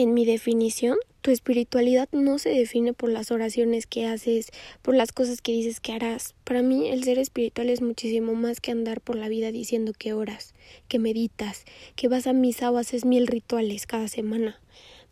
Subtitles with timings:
[0.00, 4.50] en mi definición, tu espiritualidad no se define por las oraciones que haces,
[4.82, 6.34] por las cosas que dices que harás.
[6.44, 10.12] Para mí el ser espiritual es muchísimo más que andar por la vida diciendo que
[10.12, 10.54] oras,
[10.88, 11.64] que meditas,
[11.96, 14.60] que vas a misa o haces mil rituales cada semana.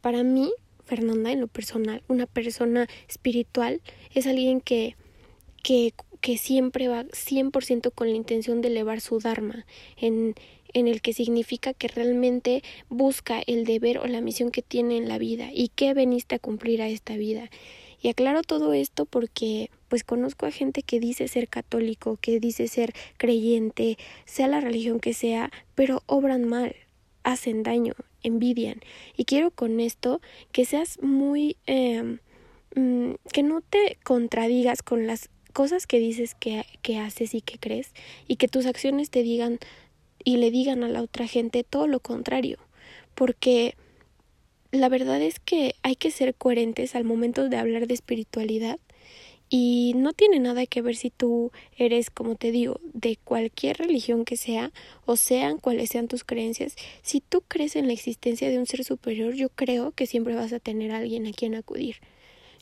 [0.00, 0.52] Para mí,
[0.84, 3.82] Fernanda, en lo personal, una persona espiritual
[4.14, 4.96] es alguien que
[5.62, 9.66] que, que siempre va 100% con la intención de elevar su Dharma,
[9.96, 10.34] en,
[10.72, 15.08] en el que significa que realmente busca el deber o la misión que tiene en
[15.08, 17.50] la vida y qué veniste a cumplir a esta vida.
[18.00, 22.68] Y aclaro todo esto porque pues conozco a gente que dice ser católico, que dice
[22.68, 26.76] ser creyente, sea la religión que sea, pero obran mal,
[27.24, 28.80] hacen daño, envidian.
[29.16, 30.20] Y quiero con esto
[30.52, 31.56] que seas muy...
[31.66, 32.18] Eh,
[33.32, 37.92] que no te contradigas con las cosas que dices que, que haces y que crees
[38.26, 39.58] y que tus acciones te digan
[40.24, 42.58] y le digan a la otra gente todo lo contrario,
[43.14, 43.74] porque
[44.70, 48.78] la verdad es que hay que ser coherentes al momento de hablar de espiritualidad
[49.50, 54.26] y no tiene nada que ver si tú eres, como te digo, de cualquier religión
[54.26, 54.72] que sea
[55.06, 56.76] o sean cuales sean tus creencias.
[57.02, 60.52] Si tú crees en la existencia de un ser superior, yo creo que siempre vas
[60.52, 61.96] a tener a alguien a quien acudir.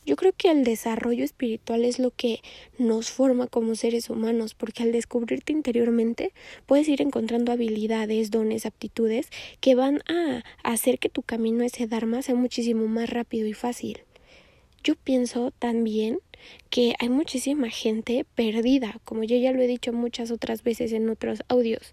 [0.07, 2.41] Yo creo que el desarrollo espiritual es lo que
[2.79, 6.33] nos forma como seres humanos, porque al descubrirte interiormente
[6.65, 9.29] puedes ir encontrando habilidades, dones, aptitudes
[9.61, 13.53] que van a hacer que tu camino a ese Dharma sea muchísimo más rápido y
[13.53, 14.03] fácil.
[14.85, 16.20] Yo pienso también
[16.70, 21.09] que hay muchísima gente perdida, como yo ya lo he dicho muchas otras veces en
[21.09, 21.93] otros audios.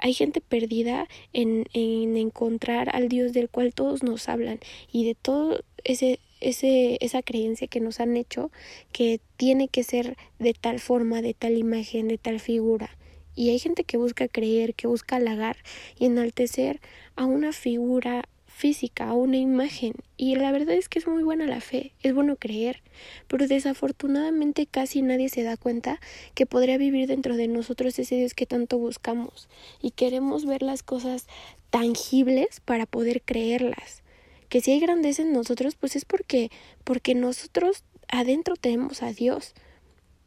[0.00, 4.60] Hay gente perdida en, en encontrar al Dios del cual todos nos hablan
[4.92, 8.50] y de todo ese ese, esa creencia que nos han hecho
[8.92, 12.90] que tiene que ser de tal forma, de tal imagen, de tal figura.
[13.34, 15.56] Y hay gente que busca creer, que busca halagar
[15.98, 16.80] y enaltecer
[17.14, 18.24] a una figura
[18.58, 19.94] física, a una imagen.
[20.16, 22.82] Y la verdad es que es muy buena la fe, es bueno creer,
[23.28, 26.00] pero desafortunadamente casi nadie se da cuenta
[26.34, 29.48] que podría vivir dentro de nosotros ese Dios que tanto buscamos
[29.80, 31.28] y queremos ver las cosas
[31.70, 34.02] tangibles para poder creerlas
[34.48, 36.50] que si hay grandeza en nosotros, pues es porque,
[36.84, 39.54] porque nosotros adentro tenemos a Dios.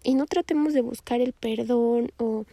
[0.03, 2.45] Y no tratemos de buscar el perdón o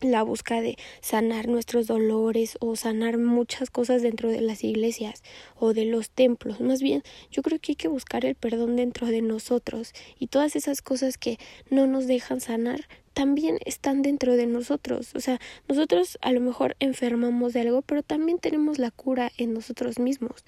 [0.00, 5.22] la busca de sanar nuestros dolores o sanar muchas cosas dentro de las iglesias
[5.56, 6.60] o de los templos.
[6.60, 10.56] Más bien, yo creo que hay que buscar el perdón dentro de nosotros y todas
[10.56, 11.38] esas cosas que
[11.70, 15.14] no nos dejan sanar también están dentro de nosotros.
[15.14, 19.54] O sea, nosotros a lo mejor enfermamos de algo, pero también tenemos la cura en
[19.54, 20.44] nosotros mismos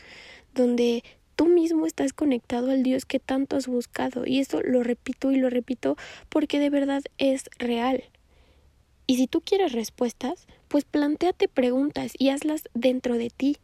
[0.56, 1.04] donde
[1.36, 4.26] tú mismo estás conectado al Dios que tanto has buscado.
[4.26, 5.96] Y eso lo repito y lo repito
[6.28, 8.02] porque de verdad es real.
[9.06, 13.58] Y si tú quieres respuestas, pues planteate preguntas y hazlas dentro de ti,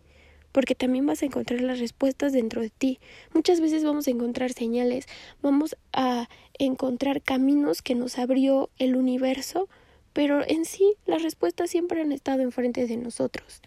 [0.52, 3.00] porque también vas a encontrar las respuestas dentro de ti.
[3.34, 5.06] Muchas veces vamos a encontrar señales,
[5.42, 9.68] vamos a encontrar caminos que nos abrió el universo,
[10.12, 13.62] pero en sí las respuestas siempre han estado enfrente de nosotros.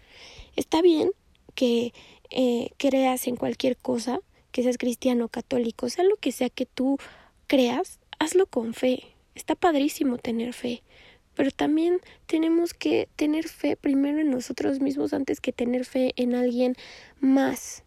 [0.54, 1.10] Está bien
[1.54, 1.92] que
[2.30, 4.20] eh, creas en cualquier cosa,
[4.52, 6.98] que seas cristiano, católico, sea lo que sea que tú
[7.46, 9.02] creas, hazlo con fe.
[9.34, 10.82] Está padrísimo tener fe,
[11.34, 16.34] pero también tenemos que tener fe primero en nosotros mismos antes que tener fe en
[16.34, 16.74] alguien
[17.20, 17.84] más.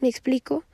[0.00, 0.64] ¿Me explico?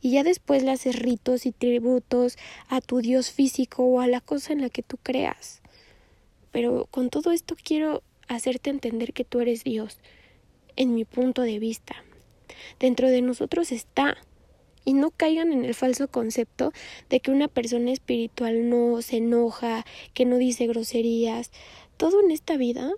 [0.00, 2.36] Y ya después le haces ritos y tributos
[2.68, 5.62] a tu Dios físico o a la cosa en la que tú creas.
[6.50, 9.98] Pero con todo esto quiero hacerte entender que tú eres Dios,
[10.74, 12.02] en mi punto de vista
[12.78, 14.16] dentro de nosotros está.
[14.84, 16.72] Y no caigan en el falso concepto
[17.10, 19.84] de que una persona espiritual no se enoja,
[20.14, 21.50] que no dice groserías.
[21.98, 22.90] Todo en esta vida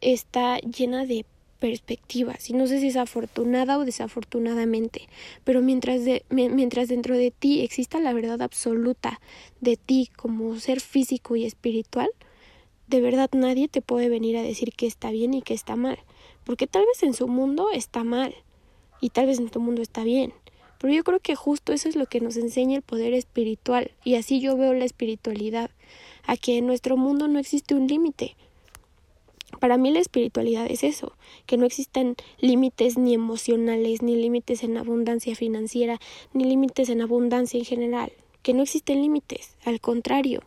[0.00, 1.26] está llena de
[1.58, 5.08] perspectivas y no sé si es afortunada o desafortunadamente,
[5.44, 9.20] pero mientras, de, mientras dentro de ti exista la verdad absoluta
[9.60, 12.10] de ti como ser físico y espiritual,
[12.86, 15.98] de verdad nadie te puede venir a decir que está bien y que está mal,
[16.44, 18.34] porque tal vez en su mundo está mal,
[19.00, 20.32] y tal vez en tu mundo está bien.
[20.78, 24.16] Pero yo creo que justo eso es lo que nos enseña el poder espiritual y
[24.16, 25.70] así yo veo la espiritualidad,
[26.26, 28.36] a que en nuestro mundo no existe un límite.
[29.60, 31.12] Para mí la espiritualidad es eso,
[31.46, 35.98] que no existen límites ni emocionales, ni límites en abundancia financiera,
[36.34, 40.42] ni límites en abundancia en general, que no existen límites, al contrario,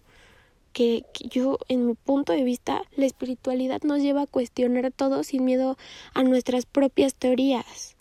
[0.73, 5.43] que, yo, en mi punto de vista, la espiritualidad nos lleva a cuestionar todo sin
[5.43, 5.77] miedo
[6.13, 7.97] a nuestras propias teorías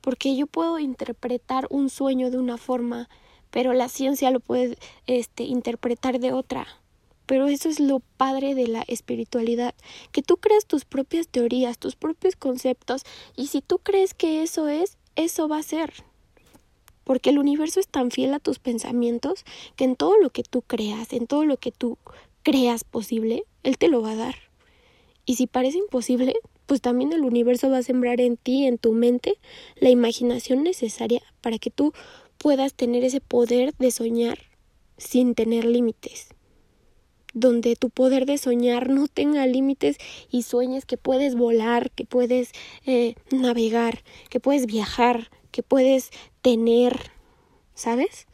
[0.00, 3.08] porque yo puedo interpretar un sueño de una forma,
[3.50, 6.66] pero la ciencia lo puede este, interpretar de otra.
[7.26, 9.74] Pero eso es lo padre de la espiritualidad,
[10.10, 13.02] que tú creas tus propias teorías, tus propios conceptos,
[13.36, 15.92] y si tú crees que eso es, eso va a ser.
[17.04, 19.44] Porque el universo es tan fiel a tus pensamientos
[19.76, 21.98] que en todo lo que tú creas, en todo lo que tú
[22.42, 24.34] creas posible, Él te lo va a dar.
[25.24, 26.34] Y si parece imposible,
[26.70, 29.40] pues también el universo va a sembrar en ti, en tu mente,
[29.80, 31.92] la imaginación necesaria para que tú
[32.38, 34.38] puedas tener ese poder de soñar
[34.96, 36.28] sin tener límites.
[37.34, 39.96] Donde tu poder de soñar no tenga límites
[40.30, 42.52] y sueñes que puedes volar, que puedes
[42.86, 47.10] eh, navegar, que puedes viajar, que puedes tener,
[47.74, 48.28] ¿sabes?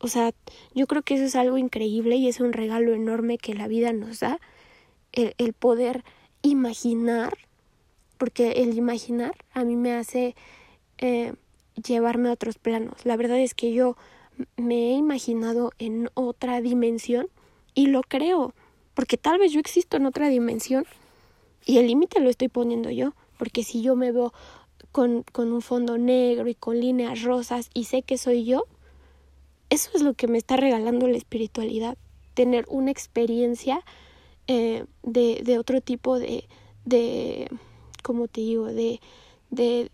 [0.00, 0.32] O sea,
[0.74, 3.92] yo creo que eso es algo increíble y es un regalo enorme que la vida
[3.92, 4.40] nos da,
[5.12, 6.02] el, el poder
[6.42, 7.36] imaginar,
[8.18, 10.34] porque el imaginar a mí me hace
[10.98, 11.34] eh,
[11.74, 13.04] llevarme a otros planos.
[13.04, 13.96] La verdad es que yo
[14.56, 17.28] me he imaginado en otra dimensión
[17.74, 18.54] y lo creo,
[18.94, 20.86] porque tal vez yo existo en otra dimensión
[21.64, 24.32] y el límite lo estoy poniendo yo, porque si yo me veo
[24.92, 28.64] con, con un fondo negro y con líneas rosas y sé que soy yo,
[29.68, 31.96] eso es lo que me está regalando la espiritualidad,
[32.34, 33.84] tener una experiencia
[34.52, 36.42] eh, de, de, otro tipo de,
[36.84, 37.48] de,
[38.02, 39.00] como te digo, de,
[39.50, 39.92] de,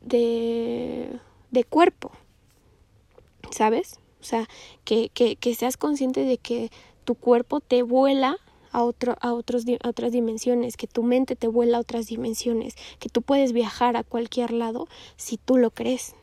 [0.00, 1.20] de,
[1.52, 2.10] de cuerpo,
[3.52, 4.00] ¿sabes?
[4.20, 4.48] O sea,
[4.84, 6.72] que, que, que seas consciente de que
[7.04, 8.38] tu cuerpo te vuela
[8.72, 12.74] a, otro, a, otros, a otras dimensiones, que tu mente te vuela a otras dimensiones,
[12.98, 16.16] que tú puedes viajar a cualquier lado si tú lo crees.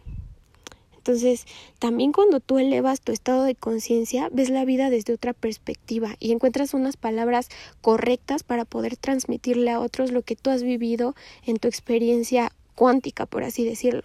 [1.00, 1.46] Entonces,
[1.80, 6.34] también cuando tú elevas tu estado de conciencia, ves la vida desde otra perspectiva y
[6.34, 7.48] encuentras unas palabras
[7.80, 11.16] correctas para poder transmitirle a otros lo que tú has vivido
[11.46, 14.04] en tu experiencia cuántica, por así decirlo.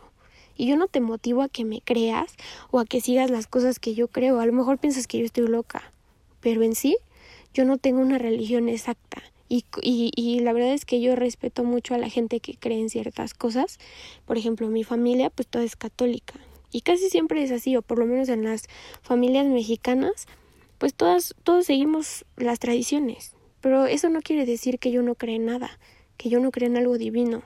[0.56, 2.36] Y yo no te motivo a que me creas
[2.70, 4.38] o a que sigas las cosas que yo creo.
[4.38, 5.92] A lo mejor piensas que yo estoy loca,
[6.40, 6.96] pero en sí
[7.52, 9.20] yo no tengo una religión exacta.
[9.48, 12.80] Y, y, y, la verdad es que yo respeto mucho a la gente que cree
[12.80, 13.80] en ciertas cosas.
[14.26, 16.34] Por ejemplo, mi familia pues toda es católica.
[16.74, 18.64] Y casi siempre es así, o por lo menos en las
[19.00, 20.26] familias mexicanas,
[20.78, 23.36] pues todas, todos seguimos las tradiciones.
[23.60, 25.78] Pero eso no quiere decir que yo no cree en nada,
[26.16, 27.44] que yo no creo en algo divino.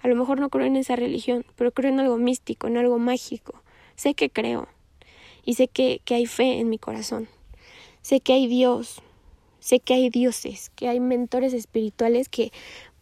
[0.00, 3.00] A lo mejor no creo en esa religión, pero creo en algo místico, en algo
[3.00, 3.60] mágico.
[3.96, 4.68] Sé que creo.
[5.44, 7.26] Y sé que, que hay fe en mi corazón.
[8.00, 9.02] Sé que hay Dios.
[9.58, 12.52] Sé que hay dioses, que hay mentores espirituales que,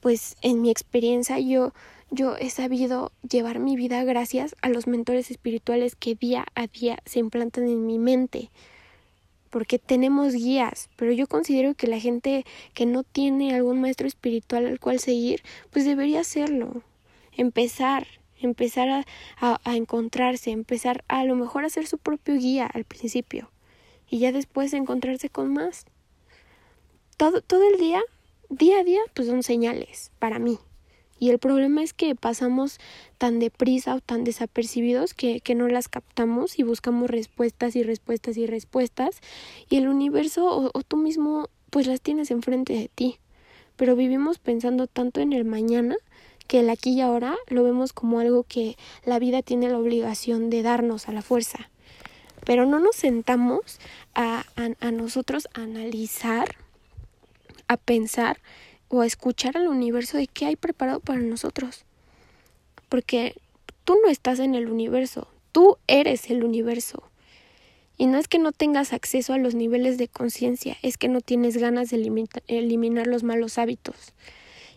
[0.01, 1.75] pues, en mi experiencia yo
[2.11, 6.99] yo he sabido llevar mi vida gracias a los mentores espirituales que día a día
[7.05, 8.51] se implantan en mi mente.
[9.49, 14.67] Porque tenemos guías, pero yo considero que la gente que no tiene algún maestro espiritual
[14.67, 16.83] al cual seguir, pues debería hacerlo.
[17.37, 18.07] Empezar,
[18.41, 19.05] empezar a,
[19.41, 23.51] a, encontrarse, empezar a, a lo mejor a ser su propio guía al principio
[24.09, 25.87] y ya después encontrarse con más.
[27.17, 28.03] Todo, todo el día,
[28.49, 30.59] día a día, pues son señales para mí,
[31.21, 32.81] y el problema es que pasamos
[33.19, 38.39] tan deprisa o tan desapercibidos que, que no las captamos y buscamos respuestas y respuestas
[38.39, 39.21] y respuestas
[39.69, 43.19] y el universo o, o tú mismo pues las tienes enfrente de ti.
[43.77, 45.97] Pero vivimos pensando tanto en el mañana
[46.49, 50.49] que el aquí y ahora lo vemos como algo que la vida tiene la obligación
[50.49, 51.71] de darnos a la fuerza.
[52.47, 53.79] Pero no nos sentamos
[54.15, 56.57] a, a, a nosotros a analizar,
[57.69, 58.39] a pensar
[58.91, 61.85] o escuchar al universo de qué hay preparado para nosotros.
[62.89, 63.35] Porque
[63.85, 67.05] tú no estás en el universo, tú eres el universo.
[67.97, 71.21] Y no es que no tengas acceso a los niveles de conciencia, es que no
[71.21, 71.97] tienes ganas de
[72.49, 74.13] eliminar los malos hábitos.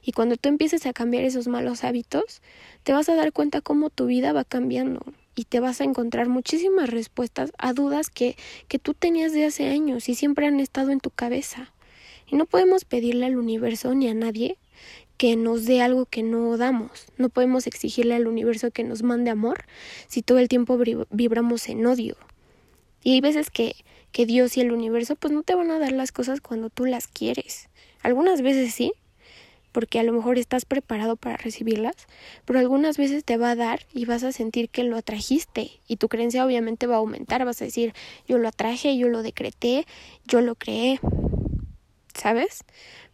[0.05, 2.41] Y cuando tú empieces a cambiar esos malos hábitos,
[2.83, 5.01] te vas a dar cuenta cómo tu vida va cambiando
[5.35, 8.35] y te vas a encontrar muchísimas respuestas a dudas que,
[8.67, 11.72] que tú tenías de hace años y siempre han estado en tu cabeza.
[12.33, 14.57] Y no podemos pedirle al universo ni a nadie
[15.17, 17.05] que nos dé algo que no damos.
[17.15, 19.65] No podemos exigirle al universo que nos mande amor
[20.07, 20.79] si todo el tiempo
[21.11, 22.17] vibramos en odio.
[23.03, 23.75] Y hay veces que,
[24.11, 26.85] que Dios y el universo pues no te van a dar las cosas cuando tú
[26.85, 27.69] las quieres.
[28.01, 28.93] Algunas veces sí,
[29.71, 31.95] porque a lo mejor estás preparado para recibirlas,
[32.45, 35.97] pero algunas veces te va a dar y vas a sentir que lo atrajiste y
[35.97, 37.93] tu creencia obviamente va a aumentar, vas a decir
[38.27, 39.85] yo lo atraje, yo lo decreté,
[40.25, 40.99] yo lo creé.
[42.13, 42.63] ¿Sabes?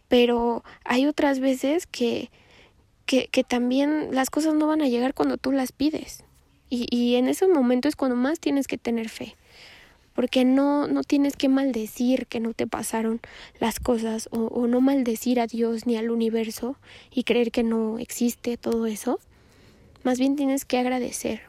[0.08, 2.30] Pero hay otras veces que,
[3.06, 6.24] que, que también las cosas no van a llegar cuando tú las pides.
[6.70, 9.36] Y, y en ese momento es cuando más tienes que tener fe.
[10.14, 13.22] Porque no, no tienes que maldecir que no te pasaron
[13.60, 16.76] las cosas o, o no maldecir a Dios ni al universo
[17.12, 19.20] y creer que no existe todo eso.
[20.04, 21.42] Más bien tienes que agradecer.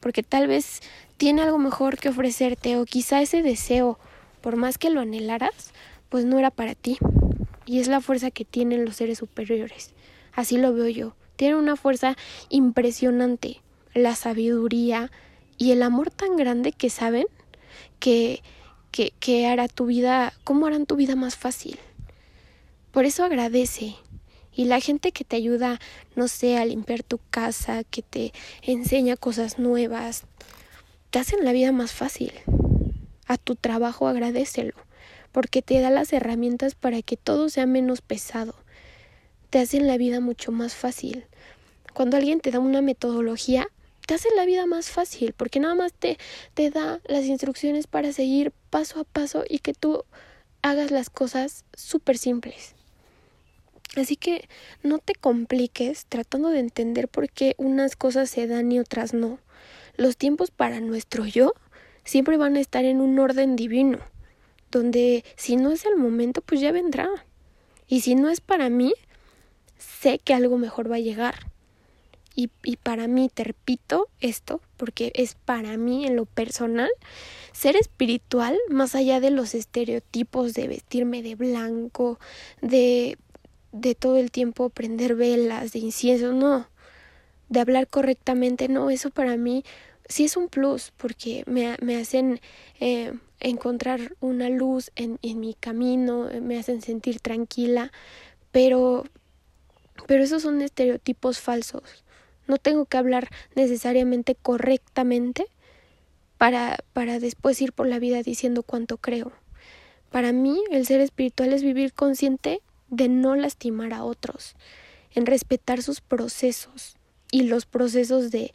[0.00, 0.80] Porque tal vez
[1.16, 3.98] tiene algo mejor que ofrecerte o quizá ese deseo,
[4.40, 5.72] por más que lo anhelaras,
[6.08, 6.98] pues no era para ti.
[7.66, 9.92] Y es la fuerza que tienen los seres superiores.
[10.32, 11.14] Así lo veo yo.
[11.36, 12.16] Tienen una fuerza
[12.48, 13.60] impresionante.
[13.94, 15.10] la sabiduría
[15.56, 17.26] y el amor tan grande que saben
[17.98, 18.42] que,
[18.92, 21.78] que, que hará tu vida, cómo harán tu vida más fácil.
[22.92, 23.96] Por eso agradece.
[24.52, 25.78] Y la gente que te ayuda,
[26.16, 30.24] no sé, a limpiar tu casa, que te enseña cosas nuevas,
[31.10, 32.32] te hacen la vida más fácil.
[33.26, 34.74] A tu trabajo agradecelo,
[35.32, 38.54] porque te da las herramientas para que todo sea menos pesado.
[39.50, 41.24] Te hacen la vida mucho más fácil.
[41.94, 43.68] Cuando alguien te da una metodología,
[44.06, 46.18] te hace la vida más fácil, porque nada más te,
[46.54, 50.04] te da las instrucciones para seguir paso a paso y que tú
[50.62, 52.74] hagas las cosas súper simples.
[53.96, 54.48] Así que
[54.82, 59.38] no te compliques tratando de entender por qué unas cosas se dan y otras no.
[59.96, 61.52] Los tiempos para nuestro yo
[62.04, 63.98] siempre van a estar en un orden divino,
[64.70, 67.08] donde si no es el momento, pues ya vendrá.
[67.86, 68.92] Y si no es para mí,
[69.78, 71.50] sé que algo mejor va a llegar.
[72.34, 76.90] Y, y, para mí, te repito esto, porque es para mí en lo personal,
[77.52, 82.20] ser espiritual, más allá de los estereotipos de vestirme de blanco,
[82.62, 83.18] de
[83.72, 86.68] de todo el tiempo prender velas, de incienso, no,
[87.48, 89.64] de hablar correctamente, no, eso para mí
[90.08, 92.40] sí es un plus porque me, me hacen
[92.80, 97.92] eh, encontrar una luz en, en mi camino, me hacen sentir tranquila,
[98.50, 99.04] pero,
[100.06, 102.04] pero esos son estereotipos falsos.
[102.46, 105.46] No tengo que hablar necesariamente correctamente
[106.38, 109.32] para, para después ir por la vida diciendo cuánto creo.
[110.10, 114.56] Para mí, el ser espiritual es vivir consciente de no lastimar a otros,
[115.14, 116.96] en respetar sus procesos
[117.30, 118.52] y los procesos de,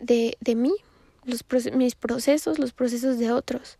[0.00, 0.72] de, de mí,
[1.24, 3.78] los, mis procesos, los procesos de otros,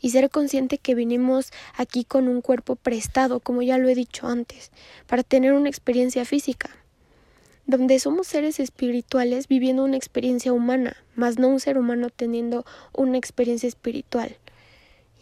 [0.00, 4.26] y ser consciente que vinimos aquí con un cuerpo prestado, como ya lo he dicho
[4.26, 4.70] antes,
[5.06, 6.70] para tener una experiencia física,
[7.66, 13.18] donde somos seres espirituales viviendo una experiencia humana, más no un ser humano teniendo una
[13.18, 14.36] experiencia espiritual.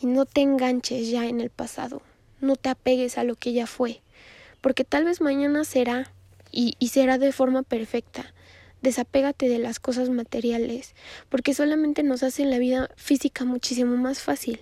[0.00, 2.02] Y no te enganches ya en el pasado,
[2.40, 4.00] no te apegues a lo que ya fue,
[4.60, 6.12] porque tal vez mañana será
[6.52, 8.32] y, y será de forma perfecta.
[8.80, 10.94] Desapégate de las cosas materiales,
[11.28, 14.60] porque solamente nos hacen la vida física muchísimo más fácil.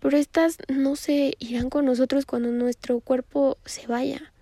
[0.00, 4.32] Pero estas no se irán con nosotros cuando nuestro cuerpo se vaya.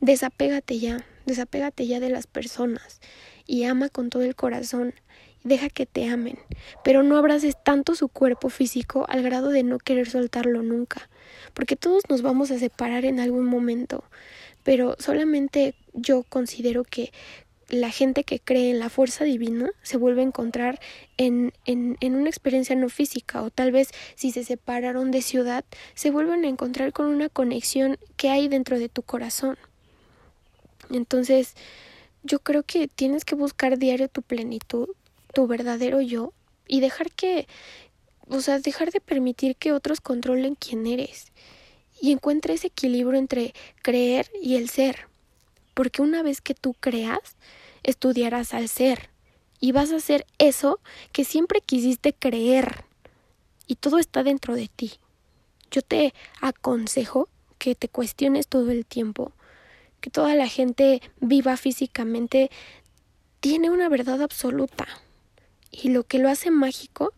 [0.00, 3.00] Desapégate ya, desapégate ya de las personas
[3.46, 4.94] y ama con todo el corazón
[5.44, 6.38] deja que te amen,
[6.84, 11.08] pero no abraces tanto su cuerpo físico al grado de no querer soltarlo nunca,
[11.54, 14.04] porque todos nos vamos a separar en algún momento,
[14.62, 17.12] pero solamente yo considero que
[17.72, 20.78] la gente que cree en la fuerza divina se vuelve a encontrar
[21.16, 25.64] en, en, en, una experiencia no física o tal vez si se separaron de ciudad
[25.94, 29.56] se vuelven a encontrar con una conexión que hay dentro de tu corazón.
[30.90, 31.54] Entonces
[32.22, 34.90] yo creo que tienes que buscar diario tu plenitud,
[35.32, 36.34] tu verdadero yo
[36.68, 37.48] y dejar que,
[38.28, 41.32] o sea, dejar de permitir que otros controlen quién eres
[42.02, 45.08] y encuentra ese equilibrio entre creer y el ser.
[45.72, 47.36] Porque una vez que tú creas,
[47.82, 49.10] estudiarás al ser
[49.60, 50.80] y vas a hacer eso
[51.12, 52.84] que siempre quisiste creer
[53.66, 54.92] y todo está dentro de ti.
[55.70, 59.32] Yo te aconsejo que te cuestiones todo el tiempo,
[60.00, 62.50] que toda la gente viva físicamente
[63.40, 64.86] tiene una verdad absoluta.
[65.70, 67.14] Y lo que lo hace mágico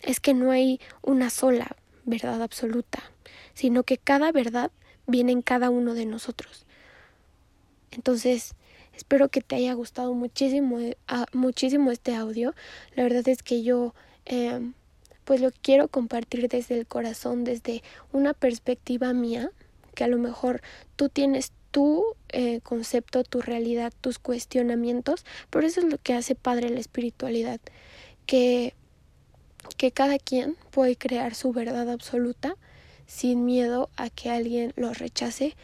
[0.00, 3.02] es que no hay una sola verdad absoluta,
[3.54, 4.70] sino que cada verdad
[5.06, 6.66] viene en cada uno de nosotros.
[7.90, 8.54] Entonces,
[8.96, 10.96] espero que te haya gustado muchísimo, eh,
[11.32, 12.54] muchísimo este audio.
[12.94, 13.94] La verdad es que yo
[14.26, 14.72] eh,
[15.24, 17.82] pues lo quiero compartir desde el corazón, desde
[18.12, 19.50] una perspectiva mía,
[19.94, 20.60] que a lo mejor
[20.96, 26.34] tú tienes tu eh, concepto, tu realidad, tus cuestionamientos, pero eso es lo que hace
[26.34, 27.60] padre la espiritualidad,
[28.26, 28.74] que,
[29.76, 32.56] que cada quien puede crear su verdad absoluta
[33.06, 35.56] sin miedo a que alguien lo rechace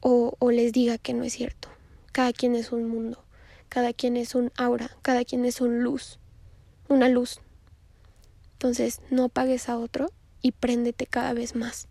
[0.00, 1.73] o, o les diga que no es cierto.
[2.14, 3.24] Cada quien es un mundo,
[3.68, 6.20] cada quien es un aura, cada quien es un luz,
[6.88, 7.40] una luz.
[8.52, 11.88] Entonces no apagues a otro y préndete cada vez más.